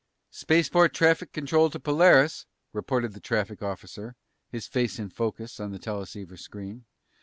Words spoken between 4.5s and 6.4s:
face in focus on the teleceiver